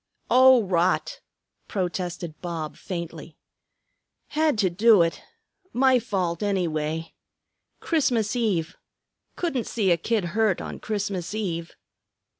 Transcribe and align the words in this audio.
"Oh, 0.31 0.63
rot!" 0.63 1.19
protested 1.67 2.41
Bob 2.41 2.75
faintly. 2.75 3.37
"Had 4.29 4.57
to 4.57 4.71
do 4.71 5.03
it; 5.03 5.21
my 5.73 5.99
fault 5.99 6.41
anyway; 6.41 7.13
Christmas 7.79 8.35
Eve, 8.35 8.75
couldn't 9.35 9.67
see 9.67 9.91
a 9.91 9.97
kid 9.97 10.25
hurt 10.33 10.59
on 10.59 10.79
Christmas 10.79 11.35
Eve." 11.35 11.75